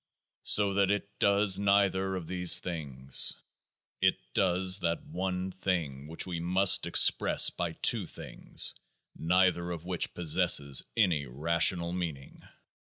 So 0.45 0.73
that 0.73 0.89
IT 0.89 1.19
does 1.19 1.59
neither 1.59 2.15
of 2.15 2.25
these 2.25 2.59
things. 2.59 3.37
IT 4.01 4.17
does 4.33 4.79
THAT 4.79 5.03
one 5.03 5.51
thing 5.51 6.07
which 6.07 6.25
we 6.25 6.39
must 6.39 6.87
express 6.87 7.51
by 7.51 7.73
two 7.73 8.07
things 8.07 8.73
neither 9.15 9.69
of 9.69 9.85
which 9.85 10.15
possesses 10.15 10.81
any 10.97 11.27
rational 11.27 11.91
meaning. 11.93 12.41